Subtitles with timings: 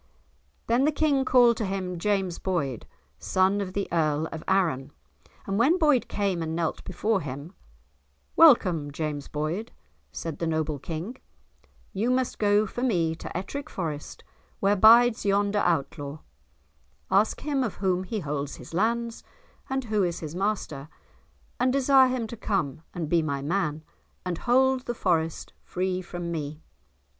[0.65, 2.87] Then the King called to him James Boyd,
[3.19, 4.89] son of the Earl of Arran,
[5.45, 7.53] and when Boyd came and knelt before him,
[8.35, 9.71] "Welcome, James Boyd,"
[10.11, 11.17] said the noble King;
[11.93, 14.23] "you must go for me to Ettrick Forest
[14.59, 16.17] where bides yonder Outlaw,
[17.11, 19.23] ask him of whom he holds his lands,
[19.69, 20.89] and who is his master,
[21.59, 23.83] and desire him to come and be my man,
[24.25, 26.63] and hold the Forest free from me.